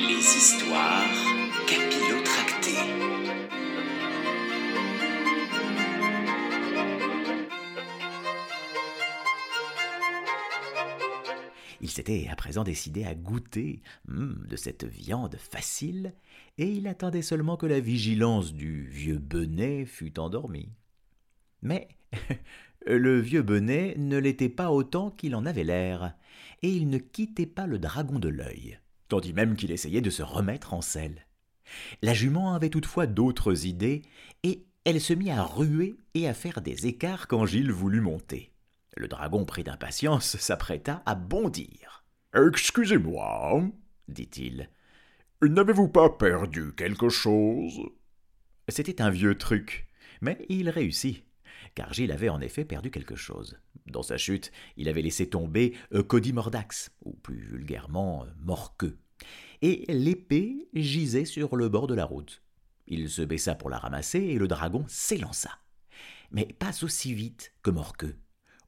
[0.00, 1.02] Les histoires
[1.66, 2.70] capillotractées.
[11.80, 16.14] Il s'était à présent décidé à goûter hum, de cette viande facile,
[16.58, 20.70] et il attendait seulement que la vigilance du vieux Benet fût endormie.
[21.62, 21.88] Mais
[22.86, 26.14] le vieux Benet ne l'était pas autant qu'il en avait l'air,
[26.62, 30.22] et il ne quittait pas le dragon de l'œil, tandis même qu'il essayait de se
[30.22, 31.26] remettre en selle.
[32.02, 34.02] La jument avait toutefois d'autres idées,
[34.42, 38.52] et elle se mit à ruer et à faire des écarts quand Gilles voulut monter.
[38.96, 42.04] Le dragon, pris d'impatience, s'apprêta à bondir.
[42.34, 43.62] Excusez-moi,
[44.08, 44.70] dit-il.
[45.42, 47.80] N'avez-vous pas perdu quelque chose
[48.68, 49.86] C'était un vieux truc,
[50.20, 51.24] mais il réussit,
[51.74, 53.56] car Gilles avait en effet perdu quelque chose.
[53.86, 58.98] Dans sa chute, il avait laissé tomber euh, Cody-Mordax, ou plus vulgairement euh, Morqueux,
[59.62, 62.42] et l'épée gisait sur le bord de la route.
[62.86, 65.50] Il se baissa pour la ramasser et le dragon s'élança.
[66.30, 68.16] Mais pas aussi vite que Morqueux.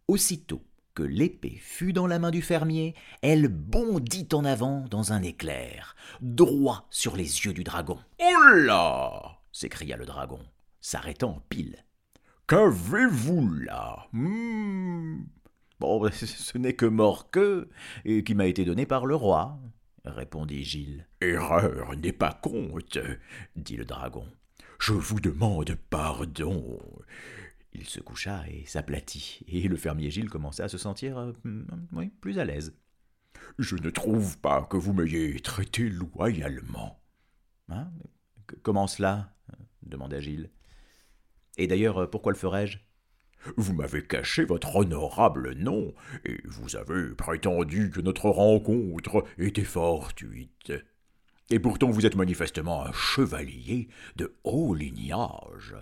[0.08, 0.62] Aussitôt
[0.94, 5.94] que l'épée fut dans la main du fermier, elle bondit en avant dans un éclair,
[6.20, 7.98] droit sur les yeux du dragon.
[8.18, 10.40] Oh là s'écria le dragon,
[10.80, 11.84] s'arrêtant pile.
[12.46, 14.06] Qu'avez-vous là?
[14.12, 15.24] Hmm.
[15.78, 17.70] Bon, ce n'est que Morqueux,
[18.04, 19.58] qui m'a été donné par le roi,
[20.04, 21.06] répondit Gilles.
[21.20, 22.98] Erreur n'est pas compte,
[23.56, 24.26] dit le dragon.
[24.78, 26.78] Je vous demande pardon.
[27.72, 31.32] Il se coucha et s'aplatit, et le fermier Gilles commença à se sentir euh,
[31.92, 32.74] oui, plus à l'aise.
[33.58, 37.00] Je ne trouve pas que vous m'ayez traité loyalement.
[37.68, 37.90] Hein?
[38.62, 39.36] Comment cela?
[39.82, 40.50] demanda Gilles.
[41.56, 42.78] Et d'ailleurs, pourquoi le ferais-je
[43.56, 50.72] Vous m'avez caché votre honorable nom, et vous avez prétendu que notre rencontre était fortuite.
[51.50, 55.74] Et pourtant vous êtes manifestement un chevalier de haut lignage.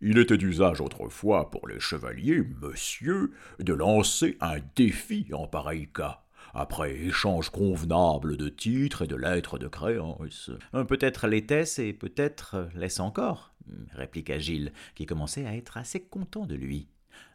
[0.00, 6.22] Il était d'usage autrefois pour les chevaliers, monsieur, de lancer un défi en pareil cas,
[6.54, 10.50] après échange convenable de titres et de lettres de créance.
[10.88, 13.49] Peut-être l'était-ce et peut-être l'est-ce encore,
[13.92, 16.88] répliqua Gilles, qui commençait à être assez content de lui.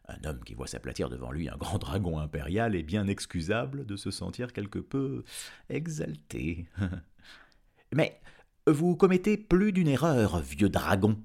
[0.08, 3.96] Un homme qui voit s'aplatir devant lui un grand dragon impérial est bien excusable de
[3.96, 5.24] se sentir quelque peu
[5.70, 6.68] exalté.
[7.94, 8.22] Mais
[8.68, 11.22] vous commettez plus d'une erreur, vieux dragon,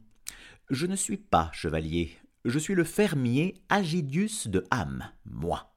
[0.70, 5.74] je ne suis pas chevalier, je suis le fermier Agidius de Ham, moi,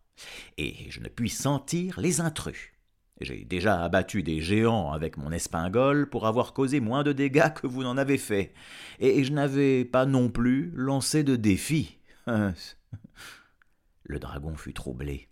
[0.58, 2.74] et je ne puis sentir les intrus.
[3.22, 7.68] J'ai déjà abattu des géants avec mon espingole pour avoir causé moins de dégâts que
[7.68, 8.54] vous n'en avez fait,
[9.00, 12.00] et je n'avais pas non plus lancé de défi.
[12.28, 15.30] Le dragon fut troublé.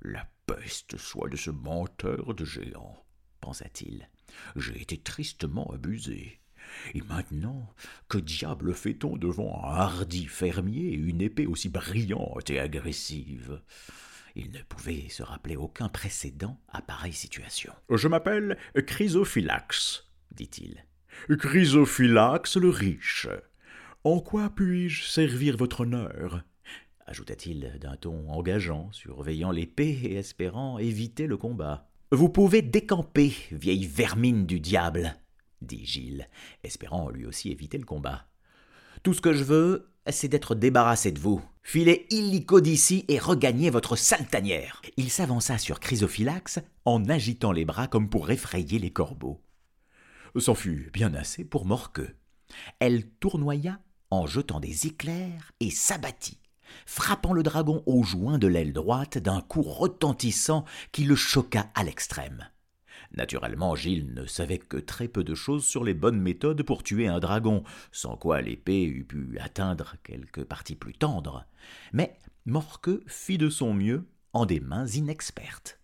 [0.00, 3.04] La peste soit de ce menteur de géants,
[3.40, 4.08] pensa-t-il.
[4.56, 6.40] J'ai été tristement abusé.
[6.94, 7.72] Et maintenant,
[8.08, 13.62] que diable fait-on devant un hardi fermier et une épée aussi brillante et agressive?
[14.38, 17.72] Il ne pouvait se rappeler aucun précédent à pareille situation.
[17.90, 20.84] Je m'appelle Chrysophylax, dit-il.
[21.28, 23.26] Chrysophylax le riche.
[24.04, 26.44] En quoi puis-je servir votre honneur?
[27.06, 31.90] Ajouta-t-il d'un ton engageant, surveillant l'épée et espérant éviter le combat.
[32.12, 35.16] Vous pouvez décamper, vieille vermine du diable,
[35.62, 36.28] dit Gilles,
[36.62, 38.28] espérant lui aussi éviter le combat.
[39.02, 41.42] Tout ce que je veux, c'est d'être débarrassé de vous.
[41.70, 44.80] Filez illico d'ici et regagnez votre sale tanière.
[44.96, 49.42] Il s'avança sur Chrysophylax en agitant les bras comme pour effrayer les corbeaux.
[50.38, 52.16] C'en fut bien assez pour Morqueux.
[52.78, 53.80] Elle tournoya
[54.10, 56.40] en jetant des éclairs et s'abattit,
[56.86, 61.84] frappant le dragon au joint de l'aile droite d'un coup retentissant qui le choqua à
[61.84, 62.48] l'extrême.
[63.16, 67.08] Naturellement, Gilles ne savait que très peu de choses sur les bonnes méthodes pour tuer
[67.08, 71.46] un dragon, sans quoi l'épée eût pu atteindre quelque partie plus tendre.
[71.92, 72.16] Mais
[72.46, 75.78] Morqueux fit de son mieux en des mains inexpertes.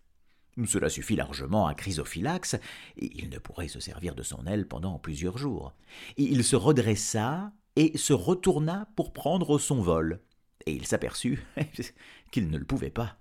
[0.65, 2.55] Cela suffit largement à Chrysophylax,
[2.97, 5.75] il ne pourrait se servir de son aile pendant plusieurs jours.
[6.17, 10.21] Il se redressa et se retourna pour prendre son vol,
[10.65, 11.45] et il s'aperçut
[12.31, 13.17] qu'il ne le pouvait pas.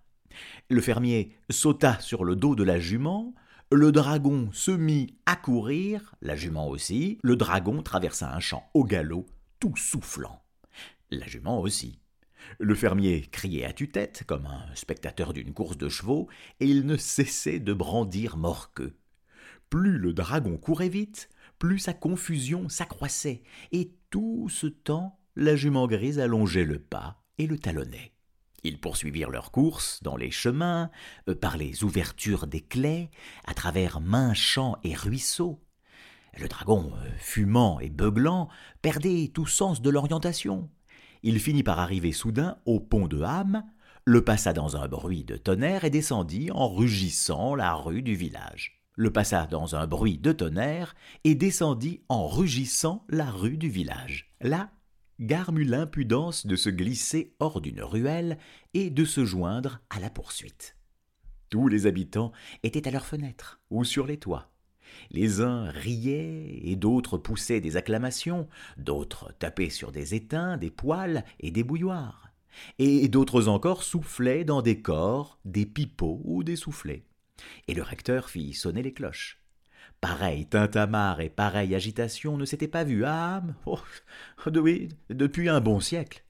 [0.71, 3.35] Le fermier sauta sur le dos de la jument,
[3.73, 8.85] le dragon se mit à courir, la jument aussi, le dragon traversa un champ au
[8.85, 9.27] galop,
[9.59, 10.43] tout soufflant.
[11.11, 11.99] La jument aussi.
[12.59, 16.29] Le fermier criait à tue-tête, comme un spectateur d'une course de chevaux,
[16.61, 18.97] et il ne cessait de brandir Morqueux.
[19.71, 21.29] Plus le dragon courait vite,
[21.59, 27.47] plus sa confusion s'accroissait, et tout ce temps la jument grise allongeait le pas et
[27.47, 28.14] le talonnait.
[28.65, 30.91] Ils poursuivirent leur course dans les chemins,
[31.29, 33.11] euh, par les ouvertures des claies,
[33.47, 35.61] à travers mains champs et ruisseaux.
[36.39, 38.49] Le dragon, euh, fumant et beuglant,
[38.83, 40.71] perdait tout sens de l'orientation.
[41.23, 43.63] Il finit par arriver soudain au pont de Ham,
[44.07, 48.83] le passa dans un bruit de tonnerre et descendit en rugissant la rue du village.
[48.97, 50.95] Le passa dans un bruit de tonnerre
[51.25, 54.35] et descendit en rugissant la rue du village.
[54.41, 54.71] Là,
[55.21, 58.37] Garme eut l'impudence de se glisser hors d'une ruelle
[58.73, 60.77] et de se joindre à la poursuite.
[61.51, 62.33] Tous les habitants
[62.65, 64.51] étaient à leurs fenêtres ou sur les toits.
[65.11, 71.25] Les uns riaient et d'autres poussaient des acclamations, d'autres tapaient sur des étains, des poêles
[71.39, 72.31] et des bouilloires,
[72.79, 77.05] et d'autres encore soufflaient dans des corps, des pipeaux ou des soufflets.
[77.69, 79.44] Et le recteur fit sonner les cloches.
[80.05, 83.81] Pareil tintamarre et pareille agitation ne s'était pas vu à âme, oh,
[84.55, 86.27] oui, depuis un bon siècle.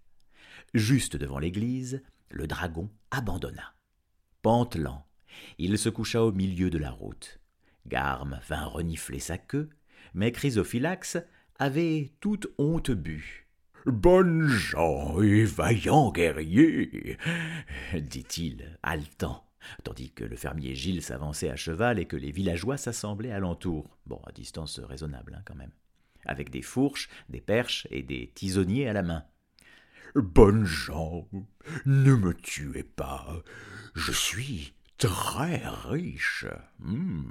[0.74, 2.00] Juste devant l'église,
[2.30, 3.74] le dragon abandonna.
[4.42, 5.04] Pantelant,
[5.58, 7.40] il se coucha au milieu de la route.
[7.88, 9.70] Garme vint renifler sa queue,
[10.14, 11.18] mais Chrysophylax
[11.58, 13.48] avait toute honte bu.
[13.86, 17.18] Bonnes gens et vaillants guerriers,
[17.92, 19.43] dit-il, haletant
[19.82, 24.20] tandis que le fermier Gilles s'avançait à cheval et que les villageois s'assemblaient alentour, bon,
[24.26, 25.72] à distance raisonnable hein, quand même,
[26.26, 29.24] avec des fourches, des perches et des tisonniers à la main.
[30.14, 31.28] Bonnes gens,
[31.86, 33.42] ne me tuez pas,
[33.94, 36.46] je suis très riche.
[36.78, 37.30] Hmm.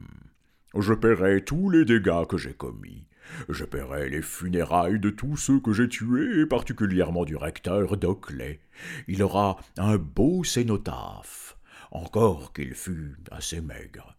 [0.78, 3.08] Je paierai tous les dégâts que j'ai commis.
[3.48, 8.60] Je paierai les funérailles de tous ceux que j'ai tués, et particulièrement du recteur Doclet.
[9.08, 11.58] Il aura un beau cénotaphe
[11.94, 14.18] encore qu'il fût assez maigre.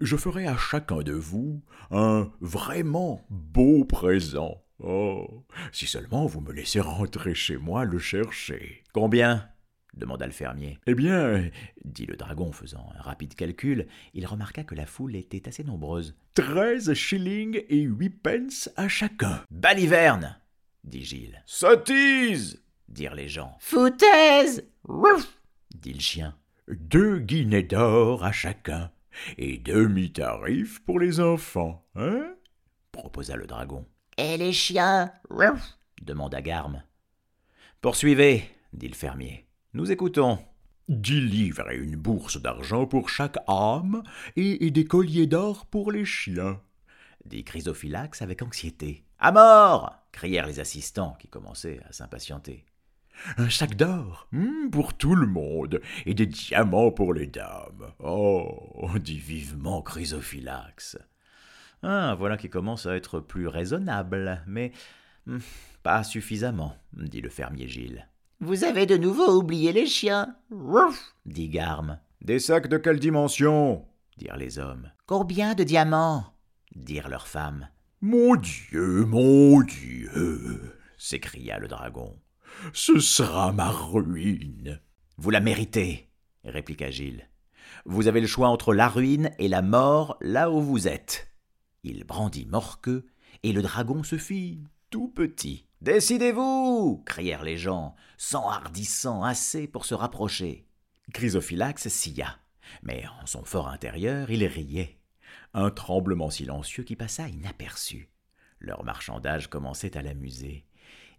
[0.00, 4.62] Je ferai à chacun de vous un vraiment beau présent.
[4.80, 5.44] Oh.
[5.72, 8.82] Si seulement vous me laissez rentrer chez moi le chercher.
[8.92, 9.48] Combien?
[9.94, 10.78] demanda le fermier.
[10.86, 11.50] Eh bien,
[11.84, 16.16] dit le dragon, faisant un rapide calcul, il remarqua que la foule était assez nombreuse.
[16.34, 19.42] Treize shillings et huit pence à chacun.
[19.50, 20.38] Baliverne
[20.84, 21.42] dit Gilles.
[21.46, 23.56] Sottise dirent les gens.
[23.60, 24.64] Foutaise
[25.74, 26.36] dit le chien
[26.70, 28.90] deux guinées d'or à chacun,
[29.36, 32.34] et demi-tarif pour les enfants, hein?
[32.92, 33.86] proposa le dragon.
[34.16, 35.12] Et les chiens?
[36.02, 36.82] Demanda Garme.
[37.80, 39.46] Poursuivez, dit le fermier.
[39.74, 40.38] Nous écoutons.
[40.88, 44.02] Dix livres et une bourse d'argent pour chaque âme,
[44.36, 46.62] et, des colliers d'or pour les chiens,
[47.26, 49.04] dit Chrysophylax avec anxiété.
[49.18, 52.64] À mort crièrent les assistants qui commençaient à s'impatienter.
[53.36, 57.92] Un sac d'or hmm, pour tout le monde, et des diamants pour les dames.
[57.98, 60.98] Oh dit vivement Chrysophylax.
[61.82, 64.72] Ah, voilà qui commence à être plus raisonnable, mais
[65.26, 65.38] hmm,
[65.82, 68.08] pas suffisamment, dit le fermier Gilles.
[68.40, 70.36] Vous avez de nouveau oublié les chiens,
[71.26, 71.98] dit Garme.
[72.20, 73.84] Des sacs de quelle dimension?
[74.16, 74.90] dirent les hommes.
[75.06, 76.34] Combien de diamants?
[76.74, 77.68] dirent leurs femmes.
[78.00, 82.16] Mon Dieu, mon Dieu s'écria le dragon.
[82.72, 84.80] Ce sera ma ruine.
[85.16, 86.08] Vous la méritez,
[86.44, 87.28] répliqua Gilles.
[87.84, 91.28] Vous avez le choix entre la ruine et la mort là où vous êtes.
[91.84, 93.06] Il brandit Morqueux,
[93.42, 94.60] et le dragon se fit
[94.90, 95.66] tout petit.
[95.80, 100.66] Décidez-vous crièrent les gens, s'enhardissant assez pour se rapprocher.
[101.12, 102.38] Chrysophylax sia,
[102.82, 104.98] mais en son fort intérieur il riait.
[105.54, 108.10] Un tremblement silencieux qui passa inaperçu.
[108.58, 110.66] Leur marchandage commençait à l'amuser.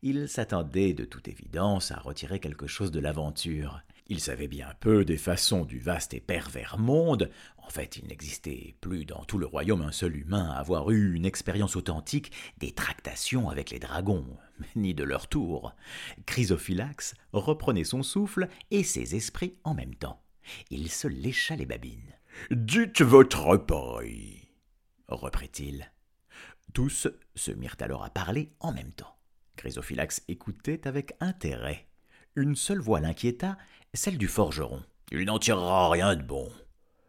[0.02, 3.82] Il s'attendait de toute évidence à retirer quelque chose de l'aventure.
[4.08, 7.30] Il savait bien peu des façons du vaste et pervers monde.
[7.58, 11.14] En fait, il n'existait plus dans tout le royaume un seul humain à avoir eu
[11.16, 14.26] une expérience authentique des tractations avec les dragons,
[14.78, 15.76] ni de leur tour.
[16.26, 20.22] Chrysophylax reprenait son souffle et ses esprits en même temps.
[20.72, 22.16] Il se lécha les babines.
[22.52, 24.48] Dites votre prix,
[25.10, 25.92] reprit-il.
[26.74, 29.19] Tous se mirent alors à parler en même temps.
[29.60, 31.86] Chrysophylax écoutait avec intérêt.
[32.38, 33.58] Une seule voix l'inquiéta,
[33.94, 34.82] celle du forgeron.
[35.12, 36.50] Il n'en tirera rien de bon.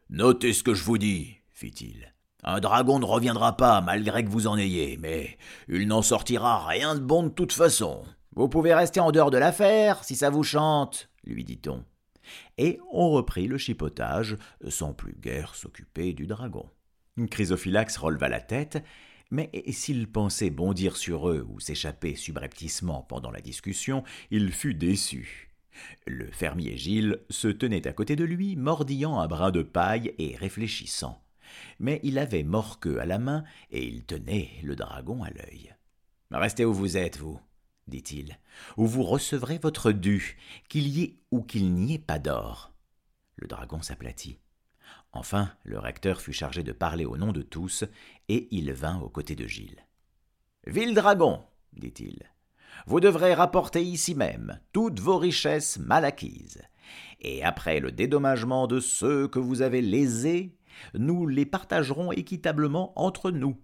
[0.08, 2.12] Notez ce que je vous dis, fit-il.
[2.42, 5.38] Un dragon ne reviendra pas malgré que vous en ayez, mais
[5.68, 8.02] il n'en sortira rien de bon de toute façon.
[8.34, 11.84] Vous pouvez rester en dehors de l'affaire, si ça vous chante, lui dit-on.
[12.58, 14.36] Et on reprit le chipotage,
[14.68, 16.68] sans plus guère s'occuper du dragon.
[17.30, 18.82] Chrysophylax releva la tête
[19.30, 25.50] mais s'il pensait bondir sur eux ou s'échapper subrepticement pendant la discussion, il fut déçu.
[26.06, 30.36] Le fermier Gilles se tenait à côté de lui, mordillant un brin de paille et
[30.36, 31.22] réfléchissant.
[31.78, 35.74] Mais il avait Morqueux à la main et il tenait le dragon à l'œil.
[36.30, 37.40] Restez où vous êtes, vous,
[37.88, 38.38] dit-il,
[38.76, 42.72] où vous recevrez votre dû, qu'il y ait ou qu'il n'y ait pas d'or.
[43.36, 44.38] Le dragon s'aplatit.
[45.12, 47.84] Enfin, le recteur fut chargé de parler au nom de tous,
[48.28, 49.86] et il vint aux côtés de Gilles.
[50.66, 52.22] Ville dragon, dit-il,
[52.86, 56.62] vous devrez rapporter ici même toutes vos richesses mal acquises,
[57.20, 60.56] et après le dédommagement de ceux que vous avez lésés,
[60.94, 63.56] nous les partagerons équitablement entre nous.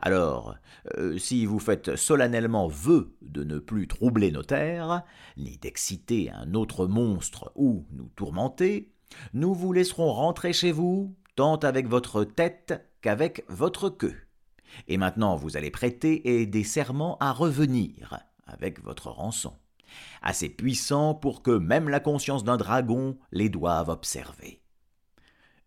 [0.00, 0.56] Alors,
[0.96, 5.04] euh, si vous faites solennellement vœu de ne plus troubler nos terres,
[5.36, 8.92] ni d'exciter un autre monstre ou nous tourmenter,
[9.32, 14.16] nous vous laisserons rentrer chez vous, tant avec votre tête qu'avec votre queue.
[14.86, 19.54] Et maintenant vous allez prêter et des serments à revenir avec votre rançon,
[20.22, 24.62] assez puissants pour que même la conscience d'un dragon les doive observer.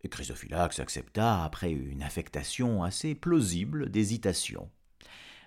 [0.10, 4.70] Chrysophylax accepta après une affectation assez plausible d'hésitation.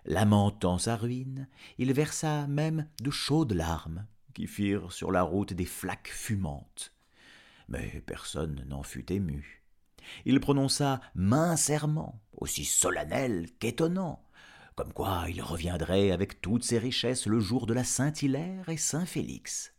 [0.05, 1.49] Lamentant sa ruine,
[1.79, 6.94] il versa même de chaudes larmes qui firent sur la route des flaques fumantes
[7.69, 9.65] mais personne n'en fut ému.
[10.25, 14.23] Il prononça main serment, aussi solennel qu'étonnant,
[14.75, 19.73] comme quoi il reviendrait avec toutes ses richesses le jour de la Saint-Hilaire et Saint-Félix.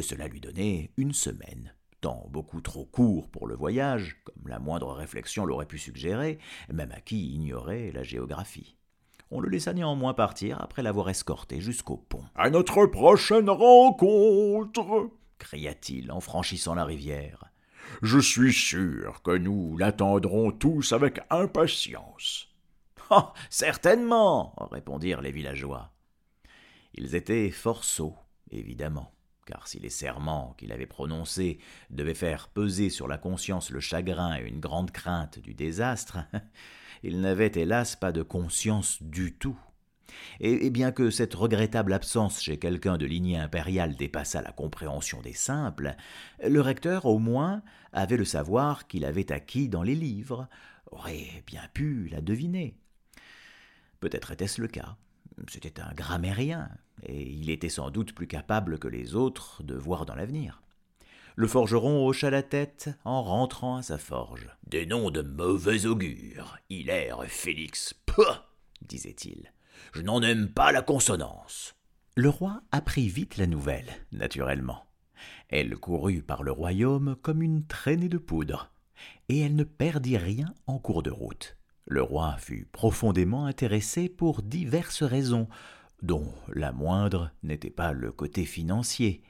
[0.00, 4.92] Cela lui donnait une semaine, temps beaucoup trop court pour le voyage, comme la moindre
[4.92, 6.38] réflexion l'aurait pu suggérer,
[6.72, 8.76] même à qui ignorait la géographie.
[9.30, 12.24] On le laissa néanmoins partir après l'avoir escorté jusqu'au pont.
[12.34, 17.44] À notre prochaine rencontre cria-t-il en franchissant la rivière.
[18.02, 22.48] Je suis sûr que nous l'attendrons tous avec impatience.
[23.10, 25.92] Oh, certainement, répondirent les villageois.
[26.94, 28.16] Ils étaient fort sots,
[28.50, 29.12] évidemment,
[29.46, 31.58] car si les serments qu'il avait prononcés
[31.90, 36.18] devaient faire peser sur la conscience le chagrin et une grande crainte du désastre,
[37.02, 39.58] ils n'avaient hélas pas de conscience du tout
[40.40, 45.32] et, bien que cette regrettable absence chez quelqu'un de lignée impériale dépassât la compréhension des
[45.32, 45.94] simples,
[46.46, 50.48] le recteur, au moins, avait le savoir qu'il avait acquis dans les livres,
[50.90, 52.76] aurait bien pu la deviner.
[54.00, 54.96] Peut-être était-ce le cas.
[55.48, 56.70] C'était un grammairien,
[57.02, 60.62] et il était sans doute plus capable que les autres de voir dans l'avenir.
[61.36, 64.48] Le forgeron hocha la tête en rentrant à sa forge.
[64.68, 66.58] Des noms de mauvais augure.
[66.70, 67.92] Hilaire Félix.
[68.06, 68.22] Pouh
[68.82, 69.52] disait-il.
[69.92, 71.74] Je n'en aime pas la consonance.
[72.16, 74.86] Le roi apprit vite la nouvelle, naturellement.
[75.48, 78.72] Elle courut par le royaume comme une traînée de poudre,
[79.28, 81.56] et elle ne perdit rien en cours de route.
[81.86, 85.48] Le roi fut profondément intéressé pour diverses raisons,
[86.02, 89.22] dont la moindre n'était pas le côté financier,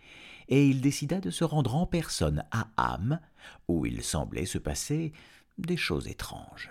[0.49, 3.21] et il décida de se rendre en personne à Ham,
[3.69, 5.13] où il semblait se passer
[5.59, 6.71] des choses étranges.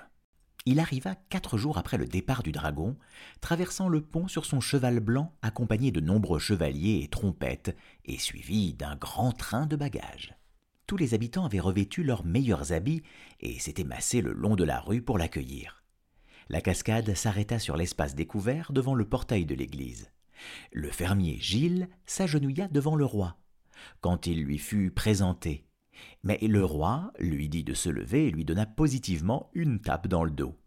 [0.66, 2.96] Il arriva quatre jours après le départ du dragon,
[3.42, 8.74] traversant le pont sur son cheval blanc accompagné de nombreux chevaliers et trompettes, et suivi
[8.74, 10.36] d'un grand train de bagages.
[10.88, 13.04] Tous les habitants avaient revêtu leurs meilleurs habits
[13.42, 15.84] et s'étaient massés le long de la rue pour l'accueillir.
[16.50, 20.12] La cascade s'arrêta sur l'espace découvert devant le portail de l'église.
[20.72, 23.38] Le fermier Gilles s'agenouilla devant le roi.
[24.02, 25.66] Quand il lui fut présenté,
[26.24, 30.24] mais le roi lui dit de se lever et lui donna positivement une tape dans
[30.24, 30.58] le dos.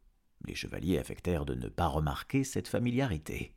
[0.46, 3.52] Les chevaliers affectèrent de ne pas remarquer cette familiarité.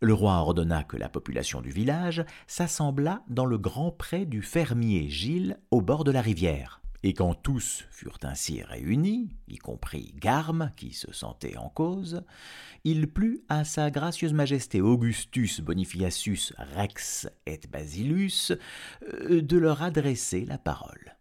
[0.00, 5.08] Le roi ordonna que la population du village s'assemblât dans le grand pré du fermier
[5.08, 6.83] Gilles au bord de la rivière.
[7.06, 12.24] Et quand tous furent ainsi réunis, y compris Garme, qui se sentait en cause,
[12.82, 18.52] il plut à sa gracieuse majesté Augustus Bonifacius Rex et Basilus
[19.02, 21.18] euh, de leur adresser la parole.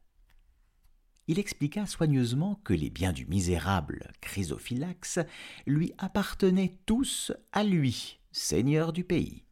[1.27, 5.19] Il expliqua soigneusement que les biens du misérable Chrysophylax
[5.67, 9.43] lui appartenaient tous à lui, seigneur du pays,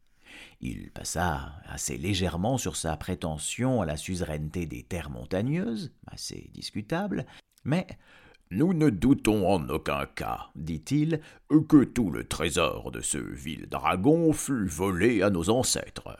[0.60, 7.26] il passa assez légèrement sur sa prétention à la suzeraineté des terres montagneuses, assez discutable,
[7.64, 7.86] mais
[8.50, 11.20] nous ne doutons en aucun cas, dit-il,
[11.68, 16.18] que tout le trésor de ce vil dragon fut volé à nos ancêtres.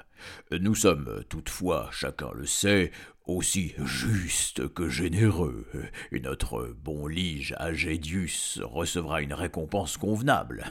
[0.51, 2.91] Nous sommes toutefois, chacun le sait,
[3.27, 5.67] aussi justes que généreux,
[6.11, 10.65] et notre bon lige Agédius recevra une récompense convenable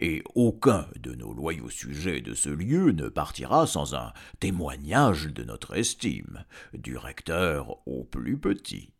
[0.00, 5.44] et aucun de nos loyaux sujets de ce lieu ne partira sans un témoignage de
[5.44, 8.92] notre estime, du recteur au plus petit.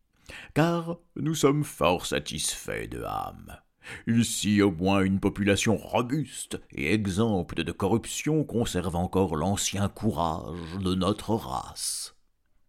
[0.54, 3.58] Car nous sommes fort satisfaits de âme.
[4.06, 10.94] Ici au moins une population robuste et exempte de corruption conserve encore l'ancien courage de
[10.94, 12.16] notre race.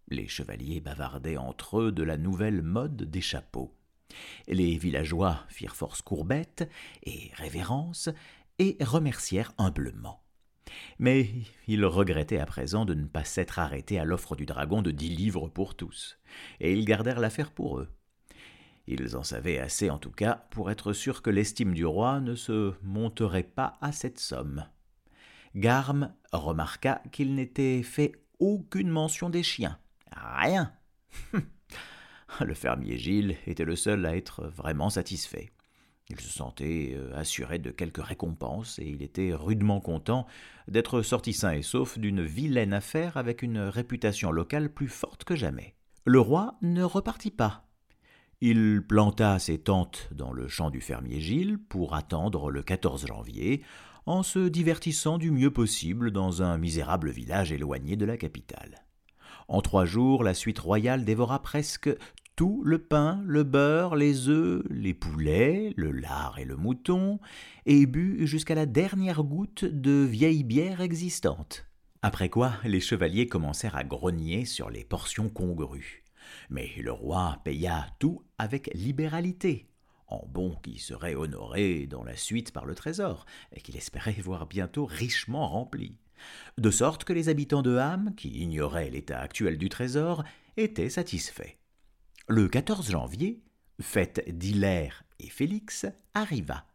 [0.10, 3.75] Les chevaliers bavardaient entre eux de la nouvelle mode des chapeaux.
[4.48, 6.70] Les villageois firent force courbettes
[7.04, 8.10] et révérences
[8.60, 10.22] et remercièrent humblement.
[11.00, 11.30] Mais
[11.68, 15.10] ils regrettaient à présent de ne pas s'être arrêtés à l'offre du dragon de dix
[15.10, 16.20] livres pour tous,
[16.60, 17.90] et ils gardèrent l'affaire pour eux.
[18.88, 22.36] Ils en savaient assez en tout cas pour être sûrs que l'estime du roi ne
[22.36, 24.66] se monterait pas à cette somme.
[25.56, 29.80] Garme remarqua qu'il n'était fait aucune mention des chiens.
[30.12, 30.74] Rien.
[32.41, 35.51] le fermier Gilles était le seul à être vraiment satisfait.
[36.10, 40.27] Il se sentait euh, assuré de quelques récompenses et il était rudement content
[40.67, 45.36] d'être sorti sain et sauf d'une vilaine affaire avec une réputation locale plus forte que
[45.36, 45.75] jamais.
[46.05, 47.65] Le roi ne repartit pas.
[48.41, 53.63] Il planta ses tentes dans le champ du fermier Gilles pour attendre le 14 janvier,
[54.05, 58.86] en se divertissant du mieux possible dans un misérable village éloigné de la capitale.
[59.48, 61.89] En trois jours, la suite royale dévora presque
[62.36, 67.20] tout le pain, le beurre, les œufs, les poulets, le lard et le mouton,
[67.65, 71.65] et but jusqu'à la dernière goutte de vieille bière existante.
[72.01, 76.04] Après quoi, les chevaliers commencèrent à grogner sur les portions congrues.
[76.50, 79.70] Mais le roi paya tout avec libéralité,
[80.08, 84.46] en bon qui serait honoré dans la suite par le trésor, et qu'il espérait voir
[84.46, 85.98] bientôt richement rempli.
[86.58, 90.24] De sorte que les habitants de Ham, qui ignoraient l'état actuel du trésor,
[90.58, 91.56] étaient satisfaits.
[92.27, 93.44] Le 14 janvier,
[93.79, 96.65] fête d'Hilaire et Félix arriva,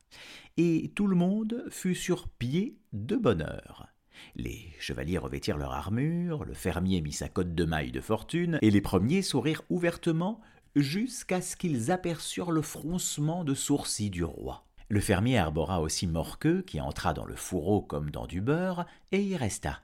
[0.57, 3.89] et tout le monde fut sur pied de bonne heure.
[4.37, 8.71] Les chevaliers revêtirent leur armure, le fermier mit sa cotte de maille de fortune, et
[8.71, 10.41] les premiers sourirent ouvertement
[10.77, 14.69] jusqu'à ce qu'ils aperçurent le froncement de sourcils du roi.
[14.89, 19.21] Le fermier arbora aussi Morqueux, qui entra dans le fourreau comme dans du beurre, et
[19.21, 19.83] y resta.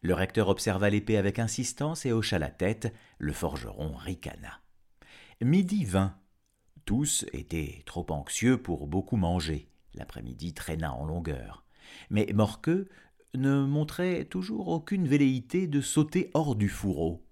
[0.00, 4.62] Le recteur observa l'épée avec insistance et hocha la tête, le forgeron ricana.
[5.40, 6.16] Midi vint.
[6.84, 9.70] Tous étaient trop anxieux pour beaucoup manger.
[9.94, 11.64] L'après-midi traîna en longueur.
[12.10, 12.88] Mais Morqueux
[13.34, 17.24] ne montrait toujours aucune velléité de sauter hors du fourreau.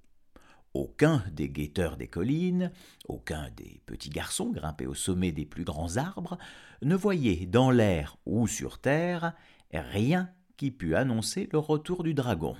[0.72, 2.70] Aucun des guetteurs des collines,
[3.08, 6.38] aucun des petits garçons grimpés au sommet des plus grands arbres,
[6.82, 9.34] ne voyait dans l'air ou sur terre
[9.72, 12.54] rien qui pût annoncer le retour du dragon.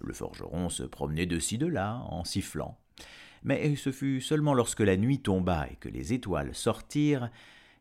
[0.00, 2.76] Le forgeron se promenait de ci de là en sifflant
[3.42, 7.30] mais ce fut seulement lorsque la nuit tomba et que les étoiles sortirent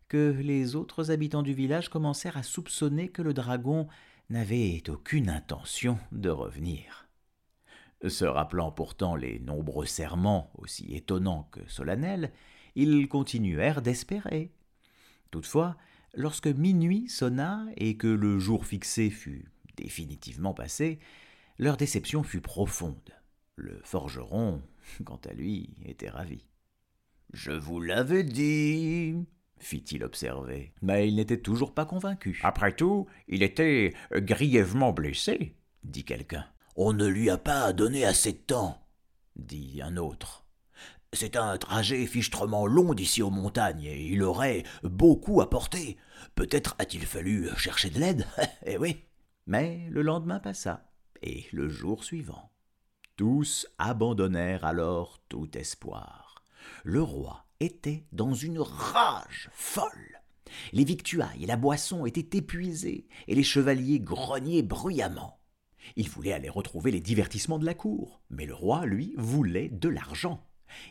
[0.07, 3.87] que les autres habitants du village commencèrent à soupçonner que le dragon
[4.29, 7.07] n'avait aucune intention de revenir.
[8.07, 12.31] Se rappelant pourtant les nombreux serments, aussi étonnants que solennels,
[12.75, 14.51] ils continuèrent d'espérer.
[15.31, 15.75] Toutefois,
[16.13, 20.99] lorsque minuit sonna et que le jour fixé fut définitivement passé,
[21.57, 23.15] leur déception fut profonde.
[23.55, 24.61] Le forgeron,
[25.05, 26.45] quant à lui, était ravi.
[27.33, 29.15] Je vous l'avais dit,
[29.57, 30.73] fit-il observer.
[30.81, 32.39] Mais il n'était toujours pas convaincu.
[32.43, 36.45] Après tout, il était grièvement blessé, dit quelqu'un.
[36.75, 38.85] On ne lui a pas donné assez de temps,
[39.35, 40.45] dit un autre.
[41.13, 45.97] C'est un trajet fichtrement long d'ici aux montagnes, et il aurait beaucoup à porter.
[46.35, 48.27] Peut-être a-t-il fallu chercher de l'aide,
[48.65, 49.03] eh oui.
[49.47, 52.51] Mais le lendemain passa, et le jour suivant.
[53.15, 56.43] Tous abandonnèrent alors tout espoir.
[56.83, 60.21] Le roi était dans une rage folle.
[60.73, 65.39] Les victuailles et la boisson étaient épuisées, et les chevaliers grognaient bruyamment.
[65.95, 69.87] Il voulait aller retrouver les divertissements de la cour, mais le roi, lui, voulait de
[69.87, 70.45] l'argent.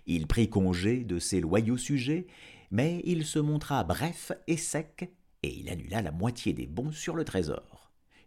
[0.06, 2.26] Il prit congé de ses loyaux sujets,
[2.70, 7.16] mais il se montra bref et sec, et il annula la moitié des bons sur
[7.16, 7.73] le trésor.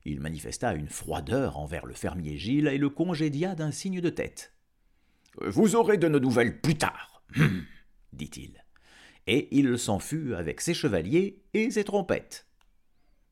[0.07, 4.53] Il manifesta une froideur envers le fermier Gilles et le congédia d'un signe de tête.
[5.41, 7.65] Vous aurez de nos nouvelles plus tard, hum,
[8.13, 8.63] dit-il.
[9.27, 12.47] Et il s'en fut avec ses chevaliers et ses trompettes.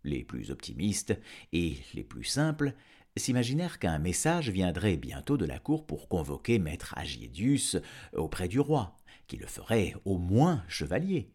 [0.04, 1.18] Les plus optimistes
[1.54, 2.74] et les plus simples
[3.16, 7.78] s'imaginèrent qu'un message viendrait bientôt de la cour pour convoquer maître Agiedius
[8.12, 11.32] auprès du roi, qui le ferait au moins chevalier.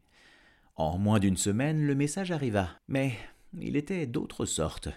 [0.76, 3.14] En moins d'une semaine, le message arriva, mais
[3.58, 4.90] il était d'autre sorte.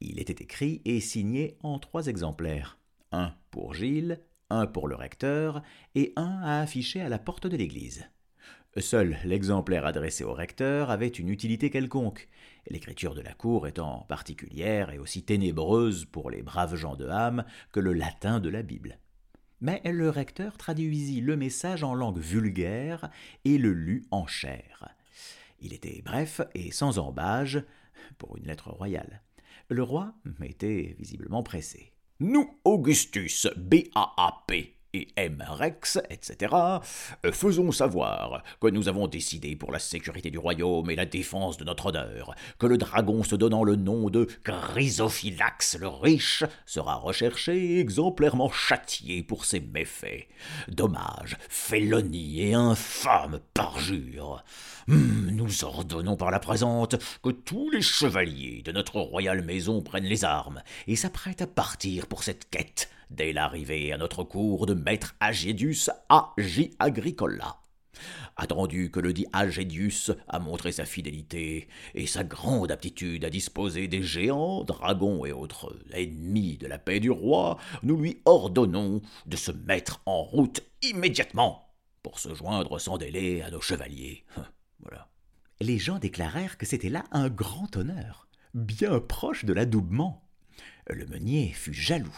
[0.00, 2.78] Il était écrit et signé en trois exemplaires,
[3.10, 5.62] un pour Gilles, un pour le recteur
[5.94, 8.08] et un à afficher à la porte de l'église.
[8.76, 12.28] Seul l'exemplaire adressé au recteur avait une utilité quelconque,
[12.68, 17.44] l'écriture de la cour étant particulière et aussi ténébreuse pour les braves gens de Ham
[17.72, 18.98] que le latin de la Bible.
[19.60, 23.10] Mais le recteur traduisit le message en langue vulgaire
[23.44, 24.94] et le lut en chair.
[25.60, 27.64] Il était bref et sans embâge
[28.18, 29.22] pour une lettre royale.
[29.70, 31.92] Le roi était visiblement pressé.
[32.20, 35.44] Nous, Augustus, B-A-A-P, et M.
[35.46, 36.54] Rex, etc.,
[37.24, 41.56] euh, faisons savoir que nous avons décidé pour la sécurité du royaume et la défense
[41.58, 46.96] de notre honneur que le dragon se donnant le nom de Chrysophylax le riche sera
[46.96, 50.26] recherché et exemplairement châtié pour ses méfaits.
[50.68, 54.42] Dommage, félonie et infâme parjure.
[54.86, 60.04] Hmm, nous ordonnons par la présente que tous les chevaliers de notre royale maison prennent
[60.04, 64.74] les armes et s'apprêtent à partir pour cette quête dès l'arrivée à notre cour de
[64.74, 66.70] maître Agédius A.J.
[66.78, 67.60] Agricola.
[68.36, 73.88] Attendu que le dit Agédius a montré sa fidélité et sa grande aptitude à disposer
[73.88, 79.36] des géants, dragons et autres ennemis de la paix du roi, nous lui ordonnons de
[79.36, 84.24] se mettre en route immédiatement pour se joindre sans délai à nos chevaliers.
[84.80, 85.08] Voilà.
[85.60, 90.22] Les gens déclarèrent que c'était là un grand honneur, bien proche de l'adoubement.
[90.88, 92.16] Le meunier fut jaloux.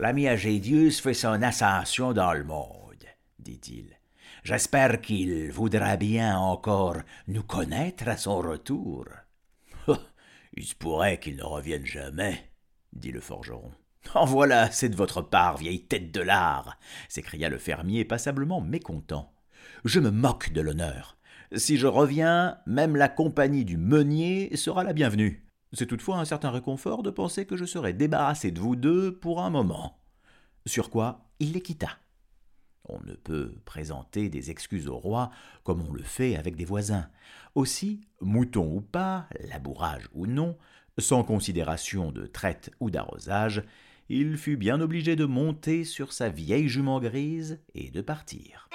[0.00, 3.04] L'ami Agédius fait son ascension dans le monde,
[3.38, 3.98] dit-il.
[4.42, 6.96] J'espère qu'il voudra bien encore
[7.28, 9.04] nous connaître à son retour.
[10.54, 12.50] Il se pourrait qu'il ne revienne jamais,
[12.94, 13.72] dit le forgeron.
[14.14, 16.78] En voilà, c'est de votre part, vieille tête de lard
[17.10, 19.30] s'écria le fermier passablement mécontent.
[19.84, 21.18] Je me moque de l'honneur.
[21.54, 25.49] Si je reviens, même la compagnie du meunier sera la bienvenue.
[25.72, 29.40] C'est toutefois un certain réconfort de penser que je serai débarrassé de vous deux pour
[29.40, 29.98] un moment.
[30.66, 31.98] Sur quoi il les quitta.
[32.88, 35.30] On ne peut présenter des excuses au roi
[35.62, 37.08] comme on le fait avec des voisins.
[37.54, 40.56] Aussi, mouton ou pas, labourage ou non,
[40.98, 43.62] sans considération de traite ou d'arrosage,
[44.08, 48.68] il fut bien obligé de monter sur sa vieille jument grise et de partir.